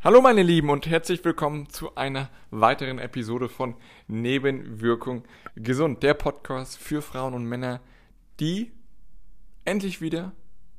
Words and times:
Hallo 0.00 0.20
meine 0.20 0.44
Lieben 0.44 0.70
und 0.70 0.86
herzlich 0.86 1.24
willkommen 1.24 1.68
zu 1.70 1.96
einer 1.96 2.30
weiteren 2.52 3.00
Episode 3.00 3.48
von 3.48 3.74
Nebenwirkung 4.06 5.24
gesund, 5.56 6.04
der 6.04 6.14
Podcast 6.14 6.78
für 6.78 7.02
Frauen 7.02 7.34
und 7.34 7.46
Männer, 7.46 7.80
die 8.38 8.70
endlich 9.64 10.00
wieder 10.00 10.30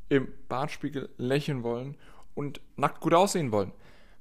im 0.08 0.30
Bartspiegel 0.48 1.10
lächeln 1.18 1.64
wollen 1.64 1.98
und 2.34 2.62
nackt 2.78 3.02
gut 3.02 3.14
aussehen 3.14 3.52
wollen. 3.52 3.74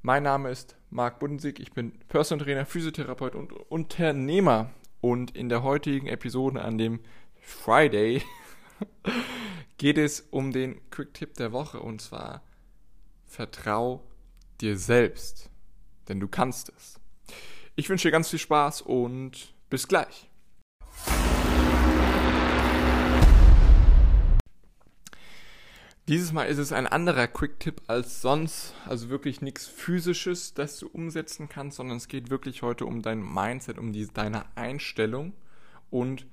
Mein 0.03 0.24
Name 0.24 0.51
ist 0.51 0.76
Marc 0.90 1.21
Budensig, 1.21 1.60
ich 1.60 1.71
bin 1.71 1.92
Personal 2.08 2.44
Trainer, 2.44 2.67
Physiotherapeut 2.67 3.37
und 3.37 3.53
Unternehmer 3.53 4.71
und 5.01 5.30
in 5.37 5.49
der 5.49 5.62
heutigen 5.62 6.08
Episode 6.08 6.60
an 6.60 6.76
dem 6.76 6.99
Friday 7.40 8.21
geht 9.78 9.96
es 9.96 10.22
um 10.33 10.51
den 10.51 10.80
Quick 10.90 11.15
Tipp 11.15 11.35
der 11.35 11.53
Woche 11.53 11.78
und 11.78 12.01
zwar 12.01 12.42
vertrau 13.26 14.03
dir 14.61 14.77
selbst, 14.77 15.51
denn 16.09 16.20
du 16.20 16.28
kannst 16.28 16.73
es. 16.77 17.01
Ich 17.77 17.88
wünsche 17.88 18.09
dir 18.09 18.12
ganz 18.12 18.30
viel 18.30 18.38
Spaß 18.38 18.82
und 18.82 19.55
bis 19.70 19.88
gleich. 19.88 20.28
Dieses 26.09 26.32
Mal 26.32 26.45
ist 26.45 26.56
es 26.56 26.73
ein 26.73 26.87
anderer 26.87 27.27
Quick-Tipp 27.27 27.82
als 27.87 28.23
sonst, 28.23 28.74
also 28.87 29.10
wirklich 29.10 29.42
nichts 29.42 29.66
Physisches, 29.66 30.55
das 30.55 30.79
du 30.79 30.88
umsetzen 30.88 31.51
kannst, 31.51 31.77
sondern 31.77 31.98
es 31.98 32.09
geht 32.09 32.30
wirklich 32.30 32.62
heute 32.62 32.87
um 32.87 33.02
dein 33.02 33.23
Mindset, 33.23 33.77
um 33.77 33.93
die, 33.93 34.06
deine 34.06 34.46
Einstellung 34.56 35.34
und 35.90 36.27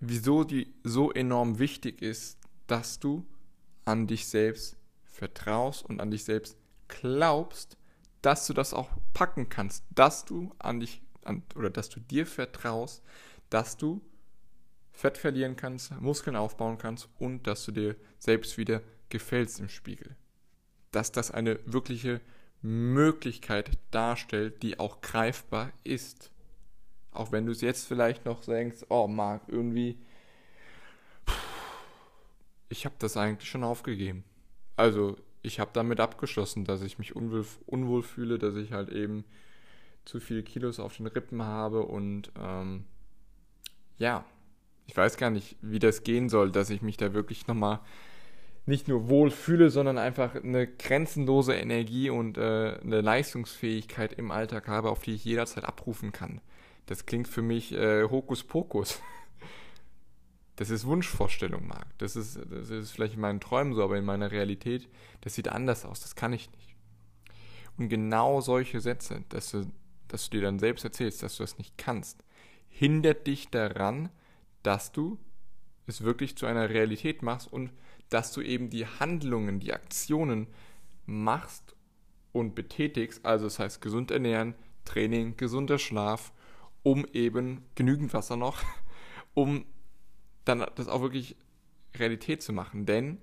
wieso 0.00 0.42
die 0.42 0.74
so 0.82 1.12
enorm 1.12 1.60
wichtig 1.60 2.02
ist, 2.02 2.36
dass 2.66 2.98
du 2.98 3.24
an 3.84 4.08
dich 4.08 4.26
selbst 4.26 4.76
vertraust 5.04 5.84
und 5.84 6.00
an 6.00 6.10
dich 6.10 6.24
selbst 6.24 6.57
glaubst, 6.88 7.76
dass 8.22 8.46
du 8.46 8.52
das 8.52 8.74
auch 8.74 8.88
packen 9.14 9.48
kannst, 9.48 9.84
dass 9.90 10.24
du 10.24 10.52
an 10.58 10.80
dich 10.80 11.02
an, 11.24 11.42
oder 11.54 11.70
dass 11.70 11.88
du 11.88 12.00
dir 12.00 12.26
vertraust, 12.26 13.02
dass 13.50 13.76
du 13.76 14.00
Fett 14.92 15.16
verlieren 15.16 15.56
kannst, 15.56 15.92
Muskeln 16.00 16.34
aufbauen 16.34 16.78
kannst 16.78 17.08
und 17.18 17.46
dass 17.46 17.64
du 17.64 17.72
dir 17.72 17.96
selbst 18.18 18.58
wieder 18.58 18.82
gefällst 19.10 19.60
im 19.60 19.68
Spiegel. 19.68 20.16
Dass 20.90 21.12
das 21.12 21.30
eine 21.30 21.60
wirkliche 21.66 22.20
Möglichkeit 22.62 23.78
darstellt, 23.90 24.62
die 24.62 24.80
auch 24.80 25.00
greifbar 25.00 25.72
ist. 25.84 26.32
Auch 27.12 27.30
wenn 27.30 27.46
du 27.46 27.52
es 27.52 27.60
jetzt 27.60 27.86
vielleicht 27.86 28.24
noch 28.24 28.44
denkst, 28.44 28.86
oh 28.88 29.06
Marc, 29.06 29.42
irgendwie, 29.46 29.98
ich 32.68 32.84
habe 32.84 32.96
das 32.98 33.16
eigentlich 33.16 33.48
schon 33.48 33.64
aufgegeben. 33.64 34.24
Also 34.76 35.16
ich 35.42 35.60
habe 35.60 35.70
damit 35.72 36.00
abgeschlossen, 36.00 36.64
dass 36.64 36.82
ich 36.82 36.98
mich 36.98 37.14
unwohl, 37.14 37.44
unwohl, 37.66 38.02
fühle, 38.02 38.38
dass 38.38 38.56
ich 38.56 38.72
halt 38.72 38.90
eben 38.90 39.24
zu 40.04 40.20
viele 40.20 40.42
Kilos 40.42 40.80
auf 40.80 40.96
den 40.96 41.06
Rippen 41.06 41.42
habe 41.42 41.82
und 41.82 42.32
ähm, 42.38 42.84
ja, 43.98 44.24
ich 44.86 44.96
weiß 44.96 45.16
gar 45.16 45.30
nicht, 45.30 45.56
wie 45.60 45.78
das 45.78 46.02
gehen 46.02 46.28
soll, 46.28 46.50
dass 46.50 46.70
ich 46.70 46.82
mich 46.82 46.96
da 46.96 47.12
wirklich 47.12 47.46
nochmal 47.46 47.80
nicht 48.64 48.88
nur 48.88 49.08
wohl 49.08 49.30
fühle, 49.30 49.70
sondern 49.70 49.98
einfach 49.98 50.34
eine 50.34 50.66
grenzenlose 50.66 51.54
Energie 51.54 52.10
und 52.10 52.36
äh, 52.36 52.78
eine 52.82 53.00
Leistungsfähigkeit 53.00 54.12
im 54.12 54.30
Alltag 54.30 54.68
habe, 54.68 54.90
auf 54.90 55.02
die 55.02 55.14
ich 55.14 55.24
jederzeit 55.24 55.64
abrufen 55.64 56.12
kann. 56.12 56.40
Das 56.86 57.06
klingt 57.06 57.28
für 57.28 57.42
mich 57.42 57.72
äh, 57.72 58.04
Hokuspokus. 58.04 59.00
Das 60.58 60.70
ist 60.70 60.86
Wunschvorstellung, 60.86 61.68
Marc. 61.68 61.86
Das 61.98 62.16
ist, 62.16 62.36
das 62.50 62.68
ist 62.70 62.90
vielleicht 62.90 63.14
in 63.14 63.20
meinen 63.20 63.38
Träumen 63.38 63.74
so, 63.74 63.84
aber 63.84 63.96
in 63.96 64.04
meiner 64.04 64.32
Realität, 64.32 64.88
das 65.20 65.36
sieht 65.36 65.46
anders 65.46 65.84
aus. 65.84 66.00
Das 66.00 66.16
kann 66.16 66.32
ich 66.32 66.50
nicht. 66.50 66.74
Und 67.76 67.88
genau 67.88 68.40
solche 68.40 68.80
Sätze, 68.80 69.22
dass 69.28 69.52
du, 69.52 69.70
dass 70.08 70.28
du 70.28 70.36
dir 70.36 70.42
dann 70.42 70.58
selbst 70.58 70.82
erzählst, 70.82 71.22
dass 71.22 71.36
du 71.36 71.44
das 71.44 71.58
nicht 71.58 71.78
kannst, 71.78 72.24
hindert 72.68 73.28
dich 73.28 73.50
daran, 73.50 74.08
dass 74.64 74.90
du 74.90 75.20
es 75.86 76.02
wirklich 76.02 76.36
zu 76.36 76.46
einer 76.46 76.70
Realität 76.70 77.22
machst 77.22 77.52
und 77.52 77.72
dass 78.08 78.32
du 78.32 78.40
eben 78.40 78.68
die 78.68 78.84
Handlungen, 78.84 79.60
die 79.60 79.72
Aktionen 79.72 80.48
machst 81.06 81.76
und 82.32 82.56
betätigst, 82.56 83.24
also 83.24 83.44
das 83.44 83.60
heißt 83.60 83.80
gesund 83.80 84.10
ernähren, 84.10 84.56
Training, 84.84 85.36
gesunder 85.36 85.78
Schlaf, 85.78 86.32
um 86.82 87.06
eben 87.12 87.64
genügend 87.76 88.12
Wasser 88.12 88.36
noch, 88.36 88.60
um 89.34 89.64
dann 90.48 90.64
das 90.74 90.88
auch 90.88 91.02
wirklich 91.02 91.36
Realität 91.94 92.42
zu 92.42 92.52
machen. 92.52 92.86
Denn 92.86 93.18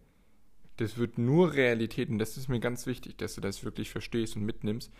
das 0.77 0.97
wird 0.97 1.17
nur 1.17 1.53
Realität, 1.53 2.09
und 2.09 2.19
das 2.19 2.37
ist 2.37 2.49
mir 2.49 2.59
ganz 2.59 2.85
wichtig, 2.85 3.17
dass 3.17 3.35
du 3.35 3.41
das 3.41 3.63
wirklich 3.63 3.89
verstehst 3.89 4.35
und 4.35 4.43
mitnimmst. 4.43 4.91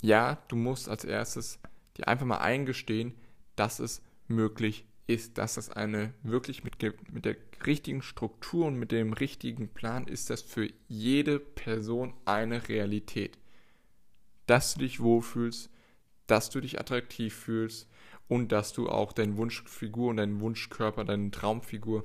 Ja, 0.00 0.42
du 0.48 0.56
musst 0.56 0.88
als 0.88 1.04
erstes 1.04 1.60
dir 1.96 2.08
einfach 2.08 2.26
mal 2.26 2.38
eingestehen, 2.38 3.14
dass 3.54 3.78
es 3.78 4.02
möglich 4.26 4.84
ist, 5.06 5.38
dass 5.38 5.54
das 5.54 5.70
eine 5.70 6.14
wirklich 6.22 6.64
mit, 6.64 6.82
mit 7.12 7.24
der 7.24 7.36
richtigen 7.66 8.02
Struktur 8.02 8.66
und 8.66 8.76
mit 8.76 8.92
dem 8.92 9.12
richtigen 9.12 9.68
Plan 9.68 10.06
ist 10.06 10.30
das 10.30 10.42
für 10.42 10.68
jede 10.88 11.38
Person 11.38 12.14
eine 12.24 12.68
Realität. 12.68 13.38
Dass 14.46 14.74
du 14.74 14.80
dich 14.80 15.00
wohlfühlst, 15.00 15.70
dass 16.26 16.50
du 16.50 16.60
dich 16.60 16.80
attraktiv 16.80 17.34
fühlst, 17.34 17.88
und 18.28 18.52
dass 18.52 18.72
du 18.72 18.88
auch 18.88 19.12
deine 19.12 19.36
Wunschfigur 19.36 20.10
und 20.10 20.16
deinen 20.16 20.40
Wunschkörper, 20.40 21.04
deine 21.04 21.30
Traumfigur 21.30 22.04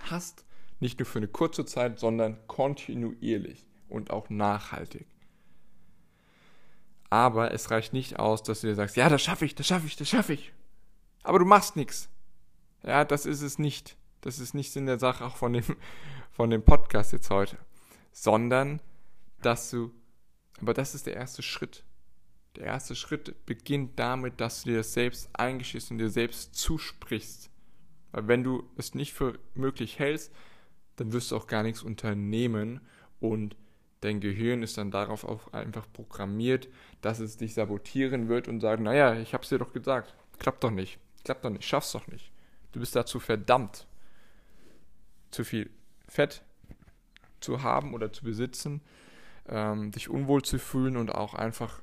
hast. 0.00 0.44
Nicht 0.80 0.98
nur 0.98 1.06
für 1.06 1.18
eine 1.18 1.28
kurze 1.28 1.64
Zeit, 1.64 1.98
sondern 1.98 2.38
kontinuierlich 2.48 3.64
und 3.88 4.10
auch 4.10 4.30
nachhaltig. 4.30 5.06
Aber 7.10 7.52
es 7.52 7.70
reicht 7.70 7.92
nicht 7.92 8.18
aus, 8.18 8.42
dass 8.42 8.62
du 8.62 8.68
dir 8.68 8.74
sagst, 8.74 8.96
ja, 8.96 9.08
das 9.08 9.22
schaffe 9.22 9.44
ich, 9.44 9.54
das 9.54 9.66
schaffe 9.66 9.86
ich, 9.86 9.96
das 9.96 10.08
schaffe 10.08 10.32
ich. 10.32 10.52
Aber 11.22 11.38
du 11.38 11.44
machst 11.44 11.76
nichts. 11.76 12.08
Ja, 12.82 13.04
das 13.04 13.26
ist 13.26 13.42
es 13.42 13.58
nicht. 13.58 13.96
Das 14.22 14.38
ist 14.38 14.54
nicht 14.54 14.72
Sinn 14.72 14.86
der 14.86 14.98
Sache 14.98 15.24
auch 15.24 15.36
von 15.36 15.52
dem, 15.52 15.64
von 16.32 16.50
dem 16.50 16.64
Podcast 16.64 17.12
jetzt 17.12 17.30
heute. 17.30 17.58
Sondern, 18.12 18.80
dass 19.42 19.70
du, 19.70 19.92
aber 20.60 20.74
das 20.74 20.94
ist 20.94 21.06
der 21.06 21.14
erste 21.14 21.42
Schritt. 21.42 21.84
Der 22.56 22.64
erste 22.64 22.94
Schritt 22.94 23.46
beginnt 23.46 23.98
damit, 23.98 24.40
dass 24.40 24.62
du 24.62 24.70
dir 24.70 24.78
das 24.78 24.92
selbst 24.92 25.30
eingestehst 25.32 25.90
und 25.90 25.98
dir 25.98 26.10
selbst 26.10 26.54
zusprichst. 26.54 27.50
Weil 28.12 28.28
wenn 28.28 28.44
du 28.44 28.68
es 28.76 28.94
nicht 28.94 29.14
für 29.14 29.38
möglich 29.54 29.98
hältst, 29.98 30.32
dann 30.96 31.12
wirst 31.12 31.30
du 31.30 31.36
auch 31.36 31.46
gar 31.46 31.62
nichts 31.62 31.82
unternehmen 31.82 32.80
und 33.20 33.56
dein 34.02 34.20
Gehirn 34.20 34.62
ist 34.62 34.76
dann 34.76 34.90
darauf 34.90 35.24
auch 35.24 35.52
einfach 35.52 35.86
programmiert, 35.92 36.68
dass 37.00 37.20
es 37.20 37.36
dich 37.36 37.54
sabotieren 37.54 38.28
wird 38.28 38.48
und 38.48 38.60
sagen, 38.60 38.82
naja, 38.82 39.14
ich 39.14 39.32
hab's 39.32 39.48
dir 39.48 39.58
doch 39.58 39.72
gesagt, 39.72 40.14
klappt 40.38 40.62
doch 40.62 40.70
nicht, 40.70 40.98
klappt 41.24 41.44
doch 41.44 41.50
nicht, 41.50 41.64
schaffst 41.64 41.94
doch 41.94 42.06
nicht. 42.08 42.30
Du 42.72 42.80
bist 42.80 42.94
dazu 42.94 43.20
verdammt, 43.20 43.86
zu 45.30 45.44
viel 45.44 45.70
Fett 46.08 46.42
zu 47.40 47.62
haben 47.62 47.94
oder 47.94 48.12
zu 48.12 48.24
besitzen, 48.24 48.82
ähm, 49.48 49.90
dich 49.92 50.08
unwohl 50.08 50.42
zu 50.42 50.58
fühlen 50.58 50.96
und 50.96 51.14
auch 51.14 51.34
einfach 51.34 51.80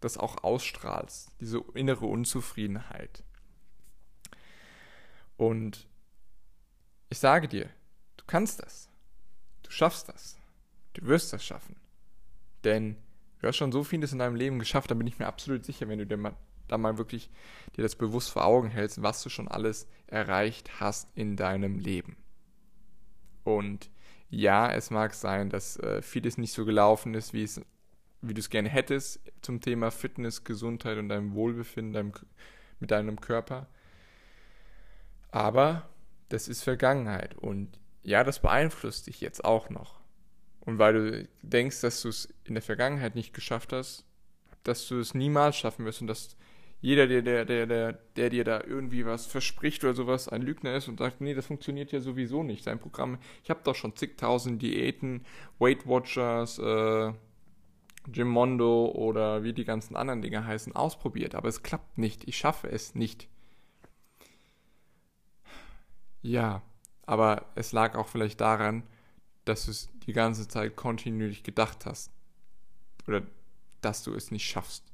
das 0.00 0.18
auch 0.18 0.42
ausstrahlst, 0.44 1.30
diese 1.40 1.62
innere 1.74 2.06
Unzufriedenheit. 2.06 3.24
Und 5.36 5.86
ich 7.08 7.18
sage 7.18 7.48
dir, 7.48 7.68
du 8.16 8.24
kannst 8.26 8.62
das. 8.62 8.88
Du 9.62 9.70
schaffst 9.70 10.08
das. 10.08 10.36
Du 10.94 11.06
wirst 11.06 11.32
das 11.32 11.44
schaffen. 11.44 11.76
Denn 12.64 12.96
du 13.40 13.48
hast 13.48 13.56
schon 13.56 13.72
so 13.72 13.84
vieles 13.84 14.12
in 14.12 14.18
deinem 14.18 14.36
Leben 14.36 14.58
geschafft, 14.58 14.90
da 14.90 14.94
bin 14.94 15.06
ich 15.06 15.18
mir 15.18 15.26
absolut 15.26 15.64
sicher, 15.64 15.88
wenn 15.88 15.98
du 15.98 16.06
dir 16.06 16.16
mal, 16.16 16.36
da 16.68 16.78
mal 16.78 16.98
wirklich 16.98 17.30
dir 17.76 17.82
das 17.82 17.96
bewusst 17.96 18.30
vor 18.30 18.44
Augen 18.44 18.68
hältst, 18.68 19.02
was 19.02 19.22
du 19.22 19.28
schon 19.28 19.48
alles 19.48 19.86
erreicht 20.06 20.80
hast 20.80 21.08
in 21.14 21.36
deinem 21.36 21.78
Leben. 21.78 22.16
Und 23.44 23.90
ja, 24.28 24.72
es 24.72 24.90
mag 24.90 25.14
sein, 25.14 25.50
dass 25.50 25.76
äh, 25.78 26.02
vieles 26.02 26.38
nicht 26.38 26.52
so 26.52 26.64
gelaufen 26.64 27.14
ist, 27.14 27.32
wie 27.32 27.44
es 27.44 27.60
wie 28.28 28.34
du 28.34 28.40
es 28.40 28.50
gerne 28.50 28.68
hättest 28.68 29.20
zum 29.42 29.60
Thema 29.60 29.90
Fitness, 29.90 30.44
Gesundheit 30.44 30.98
und 30.98 31.08
deinem 31.08 31.34
Wohlbefinden 31.34 31.92
deinem, 31.92 32.12
mit 32.80 32.90
deinem 32.90 33.20
Körper. 33.20 33.68
Aber 35.30 35.88
das 36.28 36.48
ist 36.48 36.62
Vergangenheit 36.62 37.34
und 37.36 37.78
ja, 38.02 38.24
das 38.24 38.40
beeinflusst 38.40 39.06
dich 39.06 39.20
jetzt 39.20 39.44
auch 39.44 39.70
noch. 39.70 40.00
Und 40.60 40.78
weil 40.78 40.92
du 40.94 41.28
denkst, 41.42 41.80
dass 41.80 42.02
du 42.02 42.08
es 42.08 42.28
in 42.44 42.54
der 42.54 42.62
Vergangenheit 42.62 43.14
nicht 43.14 43.34
geschafft 43.34 43.72
hast, 43.72 44.04
dass 44.64 44.88
du 44.88 44.98
es 44.98 45.14
niemals 45.14 45.56
schaffen 45.56 45.84
wirst 45.84 46.00
und 46.00 46.08
dass 46.08 46.36
jeder, 46.80 47.06
der, 47.06 47.22
der, 47.22 47.44
der, 47.44 47.66
der, 47.66 47.92
der 48.16 48.30
dir 48.30 48.44
da 48.44 48.60
irgendwie 48.62 49.06
was 49.06 49.26
verspricht 49.26 49.82
oder 49.84 49.94
sowas, 49.94 50.28
ein 50.28 50.42
Lügner 50.42 50.76
ist 50.76 50.88
und 50.88 50.98
sagt, 50.98 51.20
nee, 51.20 51.34
das 51.34 51.46
funktioniert 51.46 51.90
ja 51.90 52.00
sowieso 52.00 52.42
nicht. 52.42 52.64
Sein 52.64 52.78
Programm, 52.78 53.18
ich 53.42 53.50
habe 53.50 53.60
doch 53.64 53.74
schon 53.74 53.96
zigtausend 53.96 54.60
Diäten, 54.60 55.24
Weight 55.58 55.86
Watchers, 55.86 56.58
äh, 56.58 57.12
Jim 58.12 58.28
Mondo 58.28 58.86
oder 58.94 59.42
wie 59.42 59.52
die 59.52 59.64
ganzen 59.64 59.96
anderen 59.96 60.22
Dinge 60.22 60.46
heißen, 60.46 60.74
ausprobiert, 60.74 61.34
aber 61.34 61.48
es 61.48 61.62
klappt 61.62 61.98
nicht. 61.98 62.26
Ich 62.28 62.36
schaffe 62.36 62.68
es 62.70 62.94
nicht. 62.94 63.28
Ja, 66.22 66.62
aber 67.06 67.46
es 67.54 67.72
lag 67.72 67.94
auch 67.94 68.08
vielleicht 68.08 68.40
daran, 68.40 68.82
dass 69.44 69.66
du 69.66 69.70
es 69.70 69.88
die 70.06 70.12
ganze 70.12 70.48
Zeit 70.48 70.76
kontinuierlich 70.76 71.42
gedacht 71.42 71.86
hast. 71.86 72.10
oder 73.06 73.22
dass 73.80 74.02
du 74.02 74.14
es 74.14 74.30
nicht 74.32 74.48
schaffst. 74.48 74.84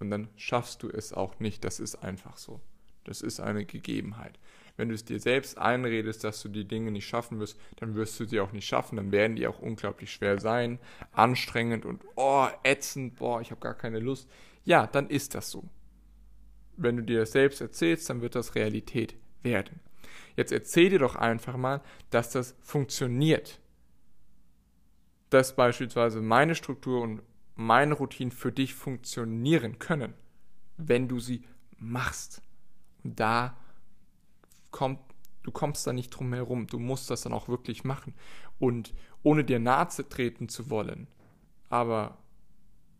Und 0.00 0.10
dann 0.10 0.28
schaffst 0.36 0.82
du 0.82 0.90
es 0.90 1.12
auch 1.12 1.40
nicht. 1.40 1.64
Das 1.64 1.80
ist 1.80 1.96
einfach 1.96 2.36
so. 2.36 2.60
Das 3.04 3.22
ist 3.22 3.40
eine 3.40 3.64
Gegebenheit. 3.64 4.38
Wenn 4.78 4.90
du 4.90 4.94
es 4.94 5.04
dir 5.04 5.18
selbst 5.18 5.58
einredest, 5.58 6.22
dass 6.22 6.40
du 6.40 6.48
die 6.48 6.64
Dinge 6.64 6.92
nicht 6.92 7.08
schaffen 7.08 7.40
wirst, 7.40 7.58
dann 7.76 7.96
wirst 7.96 8.18
du 8.20 8.24
sie 8.24 8.38
auch 8.38 8.52
nicht 8.52 8.64
schaffen. 8.64 8.94
Dann 8.94 9.10
werden 9.10 9.34
die 9.34 9.48
auch 9.48 9.58
unglaublich 9.58 10.12
schwer 10.12 10.38
sein, 10.38 10.78
anstrengend 11.10 11.84
und 11.84 12.04
oh, 12.14 12.46
ätzend, 12.62 13.16
boah, 13.16 13.40
ich 13.40 13.50
habe 13.50 13.60
gar 13.60 13.74
keine 13.74 13.98
Lust. 13.98 14.30
Ja, 14.64 14.86
dann 14.86 15.10
ist 15.10 15.34
das 15.34 15.50
so. 15.50 15.64
Wenn 16.76 16.96
du 16.96 17.02
dir 17.02 17.18
das 17.18 17.32
selbst 17.32 17.60
erzählst, 17.60 18.08
dann 18.08 18.22
wird 18.22 18.36
das 18.36 18.54
Realität 18.54 19.16
werden. 19.42 19.80
Jetzt 20.36 20.52
erzähl 20.52 20.90
dir 20.90 21.00
doch 21.00 21.16
einfach 21.16 21.56
mal, 21.56 21.82
dass 22.10 22.30
das 22.30 22.54
funktioniert. 22.60 23.58
Dass 25.28 25.56
beispielsweise 25.56 26.20
meine 26.22 26.54
Struktur 26.54 27.02
und 27.02 27.22
meine 27.56 27.94
Routinen 27.94 28.30
für 28.30 28.52
dich 28.52 28.74
funktionieren 28.74 29.80
können, 29.80 30.14
wenn 30.76 31.08
du 31.08 31.18
sie 31.18 31.42
machst. 31.78 32.42
Und 33.02 33.18
da 33.18 33.56
kommt, 34.70 35.00
du 35.42 35.50
kommst 35.50 35.86
da 35.86 35.92
nicht 35.92 36.10
drum 36.10 36.32
herum. 36.32 36.66
Du 36.66 36.78
musst 36.78 37.10
das 37.10 37.22
dann 37.22 37.32
auch 37.32 37.48
wirklich 37.48 37.84
machen. 37.84 38.14
Und 38.58 38.94
ohne 39.22 39.44
dir 39.44 39.58
nahe 39.58 39.88
treten 40.08 40.48
zu 40.48 40.70
wollen, 40.70 41.06
aber 41.68 42.18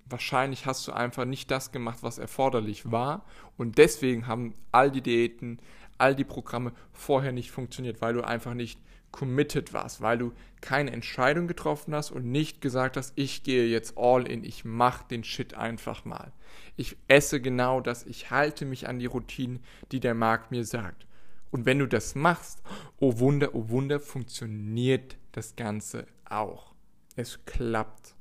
wahrscheinlich 0.07 0.67
hast 0.67 0.87
du 0.89 0.93
einfach 0.93 1.25
nicht 1.25 1.51
das 1.51 1.73
gemacht, 1.73 1.99
was 2.03 2.19
erforderlich 2.19 2.91
war. 2.91 3.25
Und 3.57 3.79
deswegen 3.79 4.27
haben 4.27 4.55
all 4.73 4.91
die 4.91 5.03
Diäten, 5.03 5.59
all 5.99 6.15
die 6.15 6.25
Programme 6.25 6.73
vorher 6.93 7.33
nicht 7.33 7.51
funktioniert, 7.51 8.01
weil 8.01 8.15
du 8.15 8.23
einfach 8.23 8.55
nicht 8.55 8.81
committed 9.11 9.73
warst, 9.73 10.01
weil 10.01 10.19
du 10.19 10.33
keine 10.61 10.93
Entscheidung 10.93 11.47
getroffen 11.47 11.95
hast 11.95 12.11
und 12.11 12.31
nicht 12.31 12.61
gesagt 12.61 12.97
hast, 12.97 13.13
ich 13.17 13.43
gehe 13.43 13.67
jetzt 13.67 13.95
all 13.97 14.27
in, 14.27 14.45
ich 14.45 14.65
mache 14.65 15.07
den 15.09 15.25
Shit 15.25 15.55
einfach 15.55 16.05
mal. 16.05 16.33
Ich 16.77 16.97
esse 17.09 17.41
genau 17.41 17.81
das, 17.81 18.05
ich 18.05 18.31
halte 18.31 18.65
mich 18.65 18.87
an 18.87 18.99
die 18.99 19.07
Routinen, 19.07 19.61
die 19.93 20.01
der 20.01 20.15
Markt 20.15 20.51
mir 20.51 20.65
sagt. 20.65 21.07
Und 21.51 21.67
wenn 21.67 21.79
du 21.79 21.87
das 21.87 22.15
machst, 22.15 22.63
oh 22.99 23.19
Wunder, 23.19 23.55
oh 23.55 23.69
Wunder, 23.69 24.01
funktioniert 24.01 25.17
das 25.33 25.57
Ganze 25.57 26.07
auch. 26.25 26.75
Es 27.17 27.45
klappt. 27.47 28.15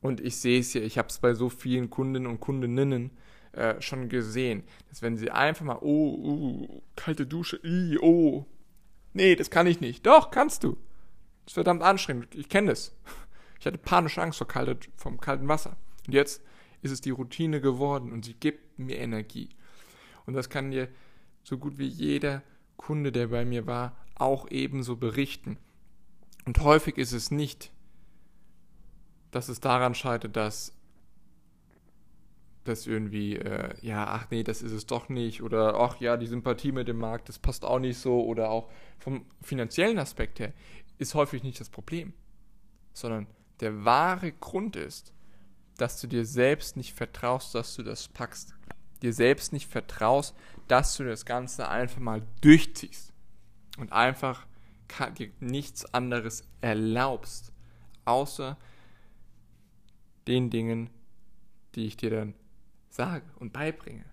Und 0.00 0.20
ich 0.20 0.36
sehe 0.36 0.60
es 0.60 0.74
ja, 0.74 0.80
ich 0.80 0.96
habe 0.96 1.08
es 1.08 1.18
bei 1.18 1.34
so 1.34 1.48
vielen 1.48 1.90
Kunden 1.90 2.26
und 2.26 2.40
Kundinnen 2.40 3.10
äh, 3.52 3.80
schon 3.80 4.08
gesehen, 4.08 4.62
dass 4.88 5.02
wenn 5.02 5.16
sie 5.16 5.30
einfach 5.30 5.64
mal, 5.64 5.78
oh, 5.80 6.14
uh, 6.14 6.82
kalte 6.94 7.26
Dusche, 7.26 7.60
ii, 7.64 7.98
oh, 8.00 8.46
Nee, 9.18 9.34
das 9.34 9.50
kann 9.50 9.66
ich 9.66 9.80
nicht. 9.80 10.06
Doch, 10.06 10.30
kannst 10.30 10.64
du. 10.64 10.72
Das 11.44 11.48
ist 11.48 11.54
verdammt 11.54 11.82
anstrengend. 11.82 12.34
Ich 12.34 12.48
kenne 12.48 12.70
das. 12.70 12.94
Ich 13.58 13.66
hatte 13.66 13.78
panische 13.78 14.22
Angst 14.22 14.38
vor 14.38 14.46
kalte, 14.46 14.78
vom 14.96 15.20
kalten 15.20 15.48
Wasser. 15.48 15.76
Und 16.06 16.12
jetzt 16.12 16.40
ist 16.82 16.92
es 16.92 17.00
die 17.00 17.10
Routine 17.10 17.60
geworden 17.60 18.12
und 18.12 18.24
sie 18.24 18.34
gibt 18.34 18.78
mir 18.78 18.98
Energie. 18.98 19.48
Und 20.26 20.34
das 20.34 20.48
kann 20.48 20.70
dir 20.70 20.88
so 21.48 21.58
gut 21.58 21.78
wie 21.78 21.86
jeder 21.86 22.42
Kunde, 22.76 23.10
der 23.10 23.28
bei 23.28 23.44
mir 23.44 23.66
war, 23.66 23.96
auch 24.14 24.50
ebenso 24.50 24.96
berichten. 24.96 25.58
Und 26.44 26.60
häufig 26.60 26.98
ist 26.98 27.12
es 27.12 27.30
nicht, 27.30 27.72
dass 29.30 29.48
es 29.48 29.60
daran 29.60 29.94
scheitert, 29.94 30.36
dass 30.36 30.74
das 32.64 32.86
irgendwie, 32.86 33.36
äh, 33.36 33.74
ja, 33.80 34.06
ach 34.06 34.26
nee, 34.30 34.42
das 34.42 34.60
ist 34.60 34.72
es 34.72 34.86
doch 34.86 35.08
nicht 35.08 35.42
oder 35.42 35.74
ach 35.80 36.00
ja, 36.00 36.18
die 36.18 36.26
Sympathie 36.26 36.72
mit 36.72 36.86
dem 36.86 36.98
Markt, 36.98 37.28
das 37.28 37.38
passt 37.38 37.64
auch 37.64 37.78
nicht 37.78 37.98
so 37.98 38.24
oder 38.24 38.50
auch 38.50 38.70
vom 38.98 39.24
finanziellen 39.40 39.98
Aspekt 39.98 40.38
her 40.38 40.52
ist 40.98 41.14
häufig 41.14 41.42
nicht 41.42 41.60
das 41.60 41.70
Problem, 41.70 42.12
sondern 42.92 43.26
der 43.60 43.84
wahre 43.84 44.32
Grund 44.32 44.76
ist, 44.76 45.14
dass 45.76 46.00
du 46.00 46.08
dir 46.08 46.26
selbst 46.26 46.76
nicht 46.76 46.92
vertraust, 46.92 47.54
dass 47.54 47.76
du 47.76 47.82
das 47.82 48.08
packst. 48.08 48.54
Dir 49.02 49.12
selbst 49.12 49.52
nicht 49.52 49.70
vertraust, 49.70 50.34
dass 50.66 50.96
du 50.96 51.04
das 51.04 51.24
Ganze 51.24 51.68
einfach 51.68 52.00
mal 52.00 52.22
durchziehst 52.40 53.12
und 53.78 53.92
einfach 53.92 54.46
dir 55.18 55.30
nichts 55.40 55.84
anderes 55.94 56.48
erlaubst, 56.60 57.52
außer 58.04 58.56
den 60.26 60.50
Dingen, 60.50 60.90
die 61.74 61.86
ich 61.86 61.96
dir 61.96 62.10
dann 62.10 62.34
sage 62.88 63.24
und 63.38 63.52
beibringe. 63.52 64.04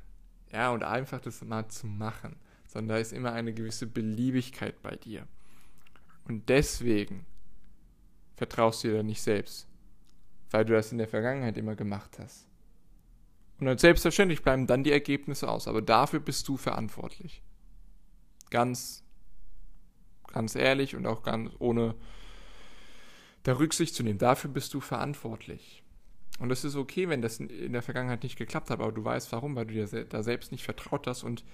Ja, 0.51 0.71
und 0.71 0.83
einfach 0.83 1.19
das 1.19 1.43
mal 1.43 1.67
zu 1.67 1.87
machen. 1.87 2.35
Sondern 2.67 2.95
da 2.95 2.97
ist 3.01 3.13
immer 3.13 3.33
eine 3.33 3.53
gewisse 3.53 3.87
Beliebigkeit 3.87 4.81
bei 4.81 4.95
dir. 4.95 5.27
Und 6.25 6.49
deswegen 6.49 7.25
vertraust 8.35 8.83
du 8.83 8.89
dir 8.89 8.97
dann 8.97 9.05
nicht 9.07 9.21
selbst. 9.21 9.67
Weil 10.51 10.65
du 10.65 10.73
das 10.73 10.91
in 10.91 10.97
der 10.97 11.07
Vergangenheit 11.07 11.57
immer 11.57 11.75
gemacht 11.75 12.17
hast. 12.19 12.47
Und 13.60 13.68
dann 13.68 13.78
selbstverständlich 13.78 14.42
bleiben 14.42 14.68
dann 14.68 14.84
die 14.84 14.92
Ergebnisse 14.92 15.48
aus. 15.48 15.68
Aber 15.68 15.81
dafür 15.81 16.19
bist 16.19 16.48
du 16.48 16.57
verantwortlich. 16.57 17.42
Ganz, 18.50 19.04
ganz 20.28 20.56
ehrlich 20.56 20.96
und 20.96 21.06
auch 21.06 21.24
ganz 21.24 21.52
ohne 21.60 21.96
der 23.46 23.60
Rücksicht 23.60 23.96
zu 23.96 24.04
nehmen. 24.04 24.19
Dafür 24.19 24.50
bist 24.50 24.74
du 24.74 24.81
verantwortlich. 24.81 25.84
Und 26.40 26.52
es 26.52 26.66
ist 26.66 26.75
okay, 26.75 27.07
wenn 27.07 27.22
das 27.22 27.40
in 27.40 27.72
der 27.72 27.81
Vergangenheit 27.81 28.24
nicht 28.24 28.38
geklappt 28.38 28.69
hat, 28.69 28.80
aber 28.80 28.92
du 28.92 29.04
weißt 29.04 29.31
warum, 29.31 29.56
weil 29.56 29.68
du 29.68 29.74
dir 29.74 30.06
da 30.06 30.22
selbst 30.22 30.52
nicht 30.52 30.63
vertraut 30.63 31.07
hast 31.07 31.24
und 31.24 31.46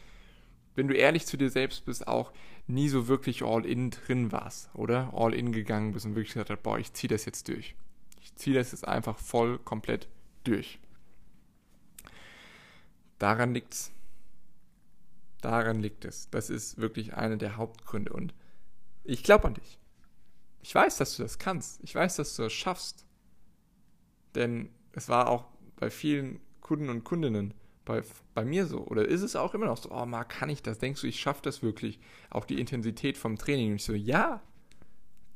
wenn 0.76 0.88
du 0.88 0.96
ehrlich 0.96 1.26
zu 1.26 1.38
dir 1.38 1.50
selbst 1.50 1.86
bist, 1.86 2.08
auch 2.08 2.32
nie 2.66 2.88
so 2.88 3.08
wirklich 3.08 3.44
all 3.44 3.66
in 3.66 3.92
drin 3.92 4.32
warst, 4.32 4.70
oder? 4.74 5.12
All 5.14 5.34
in 5.34 5.52
gegangen 5.52 5.92
bist 5.92 6.06
und 6.06 6.16
wirklich 6.16 6.34
gesagt 6.34 6.50
hast, 6.50 6.64
boah, 6.64 6.80
ich 6.80 6.94
ziehe 6.94 7.10
das 7.10 7.26
jetzt 7.26 7.48
durch. 7.50 7.76
Ich 8.22 8.34
ziehe 8.36 8.56
das 8.56 8.72
jetzt 8.72 8.88
einfach 8.88 9.18
voll 9.18 9.60
komplett 9.60 10.08
durch. 10.44 10.80
Daran 13.22 13.54
liegt's. 13.54 13.92
Daran 15.42 15.80
liegt 15.80 16.06
es. 16.06 16.32
Das 16.32 16.50
ist 16.50 16.80
wirklich 16.80 17.14
einer 17.14 17.38
der 17.38 17.56
Hauptgründe 17.56 18.12
und 18.12 18.34
ich 19.04 19.22
glaube 19.22 19.46
an 19.46 19.54
dich. 19.54 19.80
Ich 20.64 20.74
weiß, 20.74 20.98
dass 20.98 21.18
du 21.18 21.22
das 21.22 21.38
kannst. 21.38 21.84
Ich 21.84 21.94
weiß, 21.94 22.16
dass 22.16 22.36
du 22.36 22.42
das 22.42 22.54
schaffst. 22.54 23.06
Denn 24.34 24.72
es 24.94 25.08
war 25.08 25.30
auch 25.30 25.46
bei 25.76 25.92
vielen 25.92 26.40
Kunden 26.62 26.90
und 26.90 27.04
Kundinnen 27.04 27.54
bei, 27.86 28.02
bei 28.34 28.44
mir 28.44 28.66
so. 28.66 28.80
Oder 28.88 29.08
ist 29.08 29.22
es 29.22 29.36
auch 29.36 29.54
immer 29.54 29.68
noch 29.68 29.78
so, 29.78 29.92
oh, 29.92 30.06
Marc, 30.08 30.30
kann 30.30 30.50
ich 30.50 30.64
das? 30.64 30.80
Denkst 30.80 31.02
du, 31.02 31.08
ich 31.08 31.20
schaffe 31.20 31.44
das 31.44 31.62
wirklich? 31.62 32.00
Auch 32.32 32.46
die 32.46 32.60
Intensität 32.60 33.20
vom 33.20 33.38
Training. 33.38 33.70
Und 33.70 33.76
ich 33.76 33.86
so, 33.86 33.94
ja, 33.94 34.42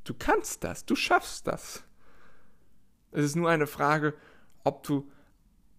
du 0.06 0.16
kannst 0.16 0.64
das, 0.64 0.86
du 0.86 0.96
schaffst 0.96 1.46
das. 1.46 1.84
Es 3.12 3.26
ist 3.26 3.36
nur 3.36 3.52
eine 3.52 3.68
Frage, 3.68 4.16
ob 4.64 4.82
du 4.82 5.08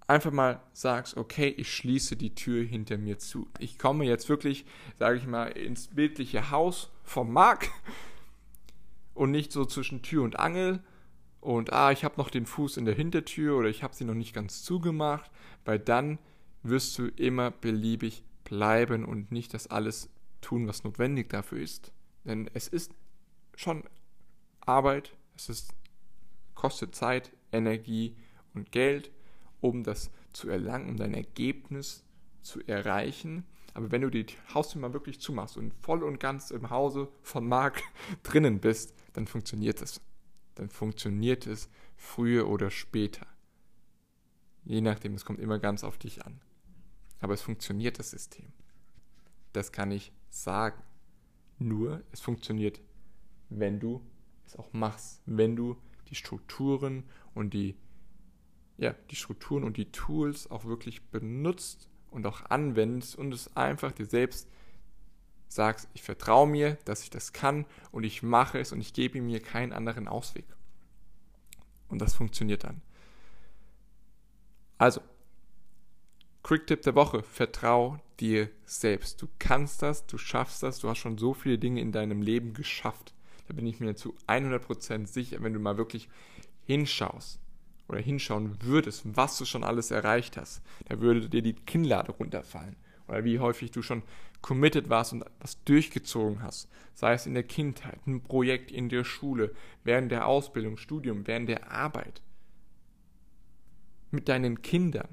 einfach 0.06 0.32
mal 0.32 0.60
sagst, 0.72 1.16
okay, 1.16 1.48
ich 1.48 1.72
schließe 1.74 2.16
die 2.16 2.34
Tür 2.34 2.64
hinter 2.64 2.98
mir 2.98 3.18
zu. 3.18 3.48
Ich 3.58 3.78
komme 3.78 4.04
jetzt 4.04 4.28
wirklich, 4.28 4.64
sage 4.98 5.18
ich 5.18 5.26
mal, 5.26 5.46
ins 5.46 5.88
bildliche 5.88 6.50
Haus 6.50 6.90
vom 7.02 7.32
Marc 7.32 7.70
und 9.14 9.30
nicht 9.30 9.52
so 9.52 9.64
zwischen 9.64 10.02
Tür 10.02 10.22
und 10.22 10.38
Angel, 10.38 10.80
und 11.46 11.72
ah, 11.72 11.92
ich 11.92 12.02
habe 12.02 12.16
noch 12.16 12.28
den 12.28 12.44
Fuß 12.44 12.76
in 12.76 12.86
der 12.86 12.96
Hintertür 12.96 13.56
oder 13.56 13.68
ich 13.68 13.84
habe 13.84 13.94
sie 13.94 14.04
noch 14.04 14.14
nicht 14.14 14.34
ganz 14.34 14.64
zugemacht, 14.64 15.30
weil 15.64 15.78
dann 15.78 16.18
wirst 16.64 16.98
du 16.98 17.06
immer 17.06 17.52
beliebig 17.52 18.24
bleiben 18.42 19.04
und 19.04 19.30
nicht 19.30 19.54
das 19.54 19.68
alles 19.68 20.08
tun, 20.40 20.66
was 20.66 20.82
notwendig 20.82 21.28
dafür 21.28 21.60
ist. 21.60 21.92
Denn 22.24 22.50
es 22.52 22.66
ist 22.66 22.90
schon 23.54 23.84
Arbeit, 24.60 25.12
es 25.36 25.48
ist, 25.48 25.72
kostet 26.56 26.96
Zeit, 26.96 27.30
Energie 27.52 28.16
und 28.52 28.72
Geld, 28.72 29.12
um 29.68 29.82
das 29.82 30.10
zu 30.32 30.48
erlangen, 30.48 30.90
um 30.90 30.96
dein 30.96 31.14
Ergebnis 31.14 32.04
zu 32.42 32.60
erreichen. 32.66 33.44
Aber 33.74 33.90
wenn 33.90 34.02
du 34.02 34.10
die 34.10 34.26
Haustür 34.54 34.80
mal 34.80 34.92
wirklich 34.92 35.20
zumachst 35.20 35.56
und 35.56 35.74
voll 35.82 36.02
und 36.02 36.18
ganz 36.18 36.50
im 36.50 36.70
Hause 36.70 37.08
von 37.22 37.46
Marc 37.46 37.82
drinnen 38.22 38.60
bist, 38.60 38.94
dann 39.12 39.26
funktioniert 39.26 39.80
das 39.80 40.00
dann 40.56 40.70
funktioniert 40.70 41.46
es 41.46 41.68
früher 41.96 42.48
oder 42.48 42.70
später. 42.70 43.26
Je 44.64 44.80
nachdem, 44.80 45.14
es 45.14 45.24
kommt 45.24 45.38
immer 45.38 45.60
ganz 45.60 45.84
auf 45.84 45.96
dich 45.96 46.24
an. 46.24 46.40
Aber 47.20 47.34
es 47.34 47.42
funktioniert 47.42 47.98
das 47.98 48.10
System. 48.10 48.52
Das 49.52 49.70
kann 49.70 49.92
ich 49.92 50.12
sagen. 50.28 50.82
Nur, 51.58 52.02
es 52.10 52.20
funktioniert, 52.20 52.80
wenn 53.48 53.80
du 53.80 54.02
es 54.44 54.56
auch 54.56 54.72
machst, 54.72 55.22
wenn 55.24 55.56
du 55.56 55.76
die 56.08 56.14
Strukturen 56.14 57.04
und 57.34 57.54
die, 57.54 57.76
ja, 58.78 58.94
die 59.10 59.16
Strukturen 59.16 59.64
und 59.64 59.76
die 59.76 59.90
Tools 59.90 60.50
auch 60.50 60.64
wirklich 60.64 61.02
benutzt 61.08 61.88
und 62.10 62.26
auch 62.26 62.42
anwendest 62.50 63.16
und 63.16 63.32
es 63.32 63.56
einfach 63.56 63.92
dir 63.92 64.06
selbst 64.06 64.48
sagst, 65.48 65.88
ich 65.94 66.02
vertraue 66.02 66.46
mir, 66.46 66.76
dass 66.84 67.02
ich 67.02 67.10
das 67.10 67.32
kann 67.32 67.66
und 67.92 68.04
ich 68.04 68.22
mache 68.22 68.58
es 68.58 68.72
und 68.72 68.80
ich 68.80 68.92
gebe 68.92 69.20
mir 69.20 69.40
keinen 69.40 69.72
anderen 69.72 70.08
Ausweg. 70.08 70.44
Und 71.88 72.00
das 72.00 72.14
funktioniert 72.14 72.64
dann. 72.64 72.82
Also, 74.76 75.00
Quick-Tipp 76.42 76.82
der 76.82 76.94
Woche, 76.94 77.22
vertrau 77.22 77.98
dir 78.20 78.50
selbst. 78.64 79.22
Du 79.22 79.28
kannst 79.38 79.82
das, 79.82 80.06
du 80.06 80.18
schaffst 80.18 80.62
das, 80.62 80.80
du 80.80 80.88
hast 80.88 80.98
schon 80.98 81.18
so 81.18 81.32
viele 81.32 81.58
Dinge 81.58 81.80
in 81.80 81.92
deinem 81.92 82.22
Leben 82.22 82.52
geschafft. 82.52 83.14
Da 83.48 83.54
bin 83.54 83.66
ich 83.66 83.80
mir 83.80 83.94
zu 83.94 84.14
100% 84.26 85.06
sicher, 85.06 85.42
wenn 85.42 85.54
du 85.54 85.60
mal 85.60 85.78
wirklich 85.78 86.08
hinschaust 86.64 87.40
oder 87.88 88.00
hinschauen 88.00 88.62
würdest, 88.62 89.02
was 89.16 89.38
du 89.38 89.44
schon 89.44 89.64
alles 89.64 89.90
erreicht 89.90 90.36
hast, 90.36 90.62
da 90.88 91.00
würde 91.00 91.28
dir 91.28 91.42
die 91.42 91.54
Kinnlade 91.54 92.12
runterfallen. 92.12 92.76
Oder 93.08 93.24
wie 93.24 93.38
häufig 93.38 93.70
du 93.70 93.82
schon 93.82 94.02
committed 94.42 94.88
warst 94.88 95.12
und 95.12 95.24
was 95.40 95.62
durchgezogen 95.64 96.42
hast. 96.42 96.68
Sei 96.94 97.12
es 97.12 97.26
in 97.26 97.34
der 97.34 97.42
Kindheit, 97.42 97.98
ein 98.06 98.22
Projekt 98.22 98.70
in 98.70 98.88
der 98.88 99.04
Schule, 99.04 99.54
während 99.84 100.10
der 100.10 100.26
Ausbildung, 100.26 100.76
Studium, 100.76 101.26
während 101.26 101.48
der 101.48 101.70
Arbeit. 101.70 102.22
Mit 104.10 104.28
deinen 104.28 104.62
Kindern. 104.62 105.08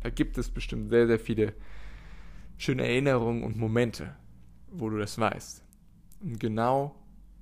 Da 0.00 0.10
gibt 0.10 0.38
es 0.38 0.50
bestimmt 0.50 0.90
sehr, 0.90 1.06
sehr 1.06 1.18
viele 1.18 1.54
schöne 2.56 2.86
Erinnerungen 2.86 3.42
und 3.42 3.56
Momente, 3.56 4.16
wo 4.70 4.88
du 4.88 4.98
das 4.98 5.18
weißt. 5.18 5.64
Und 6.20 6.38
genau 6.38 6.94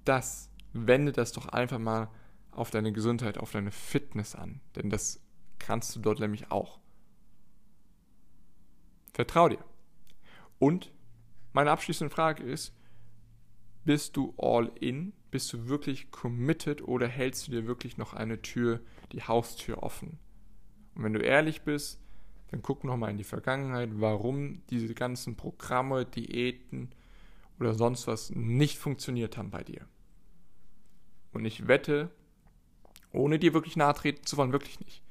das, 0.05 0.51
wende 0.73 1.13
das 1.13 1.33
doch 1.33 1.49
einfach 1.49 1.79
mal 1.79 2.09
auf 2.51 2.71
deine 2.71 2.93
Gesundheit, 2.93 3.39
auf 3.39 3.53
deine 3.53 3.71
Fitness 3.71 4.35
an. 4.35 4.61
Denn 4.77 4.91
das 4.91 5.21
kannst 5.59 5.95
du 5.95 6.01
dort 6.01 6.21
nämlich 6.21 6.51
auch. 6.51 6.79
Vertrau 9.13 9.49
dir. 9.49 9.65
Und 10.59 10.93
meine 11.53 11.71
abschließende 11.71 12.15
Frage 12.15 12.43
ist, 12.43 12.75
bist 13.85 14.17
du 14.17 14.35
all 14.37 14.71
in? 14.81 15.13
Bist 15.31 15.53
du 15.53 15.69
wirklich 15.69 16.11
committed 16.11 16.83
oder 16.83 17.07
hältst 17.07 17.47
du 17.47 17.53
dir 17.53 17.67
wirklich 17.67 17.97
noch 17.97 18.15
eine 18.15 18.43
Tür, 18.43 18.81
die 19.13 19.23
Haustür 19.23 19.83
offen? 19.83 20.19
Und 20.95 21.05
wenn 21.05 21.13
du 21.13 21.21
ehrlich 21.21 21.63
bist, 21.63 22.01
dann 22.51 22.63
guck 22.63 22.85
nochmal 22.85 23.11
in 23.11 23.19
die 23.19 23.25
Vergangenheit, 23.25 23.91
warum 23.95 24.63
diese 24.71 24.95
ganzen 24.95 25.37
Programme, 25.37 26.07
Diäten 26.07 26.91
oder 27.61 27.75
sonst 27.75 28.07
was 28.07 28.31
nicht 28.31 28.79
funktioniert 28.79 29.37
haben 29.37 29.51
bei 29.51 29.63
dir. 29.63 29.87
Und 31.33 31.45
ich 31.45 31.69
wette, 31.69 32.11
ohne 33.13 33.39
dir 33.39 33.55
wirklich 33.55 33.77
nahe 33.77 33.95
treten 33.95 34.25
zu 34.25 34.37
wollen, 34.37 34.53
wirklich 34.53 34.81
nicht. 34.81 35.03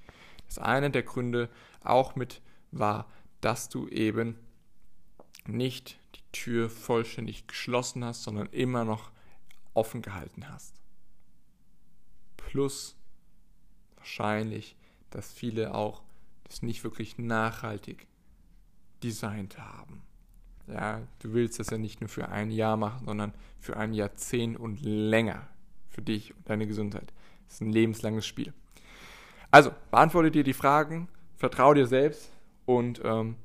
dass 0.46 0.60
einer 0.60 0.90
der 0.90 1.04
Gründe 1.04 1.50
auch 1.84 2.16
mit 2.16 2.42
war, 2.72 3.08
dass 3.42 3.70
du 3.70 3.88
eben 3.90 4.38
nicht 5.46 6.00
die 6.16 6.24
Tür 6.32 6.70
vollständig 6.70 7.48
geschlossen 7.48 8.04
hast, 8.04 8.24
sondern 8.24 8.48
immer 8.48 8.86
noch 8.86 9.12
offen 9.74 10.02
gehalten 10.02 10.50
hast. 10.50 10.74
Plus 12.36 12.96
wahrscheinlich, 13.96 14.76
dass 15.10 15.34
viele 15.34 15.74
auch 15.74 16.02
das 16.46 16.62
nicht 16.62 16.84
wirklich 16.84 17.18
nachhaltig 17.18 18.08
designt 19.04 19.58
haben. 19.60 20.02
Ja, 20.68 21.02
du 21.20 21.34
willst 21.34 21.60
das 21.60 21.70
ja 21.70 21.78
nicht 21.78 22.02
nur 22.02 22.10
für 22.10 22.30
ein 22.30 22.52
Jahr 22.52 22.76
machen, 22.76 23.06
sondern 23.06 23.34
für 23.60 23.78
ein 23.78 23.94
Jahrzehnt 23.94 24.58
und 24.58 24.82
länger. 24.82 25.48
Für 25.98 26.04
dich 26.04 26.36
und 26.36 26.48
deine 26.48 26.68
Gesundheit. 26.68 27.12
Das 27.48 27.56
ist 27.56 27.62
ein 27.62 27.72
lebenslanges 27.72 28.28
Spiel. 28.28 28.54
Also, 29.50 29.72
beantworte 29.90 30.30
dir 30.30 30.44
die 30.44 30.54
Fragen, 30.54 31.08
vertraue 31.38 31.74
dir 31.74 31.88
selbst 31.88 32.32
und 32.68 33.02
ähm, 33.04 33.36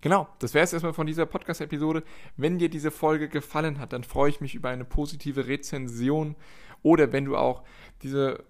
genau, 0.00 0.26
das 0.40 0.54
wäre 0.54 0.64
es 0.64 0.72
erstmal 0.72 0.92
von 0.92 1.06
dieser 1.06 1.24
Podcast-Episode. 1.24 2.02
Wenn 2.36 2.58
dir 2.58 2.68
diese 2.68 2.90
Folge 2.90 3.28
gefallen 3.28 3.78
hat, 3.78 3.92
dann 3.92 4.02
freue 4.02 4.30
ich 4.30 4.40
mich 4.40 4.56
über 4.56 4.70
eine 4.70 4.84
positive 4.84 5.46
Rezension 5.46 6.34
oder 6.82 7.12
wenn 7.12 7.26
du 7.26 7.36
auch 7.36 7.62
diese 8.02 8.42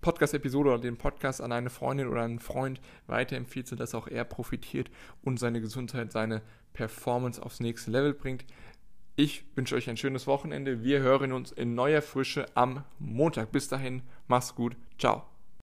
Podcast-Episode 0.00 0.70
oder 0.70 0.80
den 0.80 0.96
Podcast 0.96 1.40
an 1.40 1.52
eine 1.52 1.70
Freundin 1.70 2.08
oder 2.08 2.22
einen 2.22 2.40
Freund 2.40 2.80
weiterempfiehlst, 3.06 3.70
sodass 3.70 3.94
auch 3.94 4.08
er 4.08 4.24
profitiert 4.24 4.90
und 5.22 5.38
seine 5.38 5.60
Gesundheit, 5.60 6.10
seine 6.10 6.42
Performance 6.72 7.40
aufs 7.40 7.60
nächste 7.60 7.92
Level 7.92 8.12
bringt. 8.12 8.44
Ich 9.20 9.42
wünsche 9.56 9.74
euch 9.74 9.90
ein 9.90 9.96
schönes 9.96 10.28
Wochenende. 10.28 10.84
Wir 10.84 11.00
hören 11.00 11.32
uns 11.32 11.50
in 11.50 11.74
neuer 11.74 12.02
Frische 12.02 12.46
am 12.54 12.84
Montag. 13.00 13.50
Bis 13.50 13.66
dahin, 13.66 14.02
mach's 14.28 14.54
gut. 14.54 14.76
Ciao. 14.96 15.26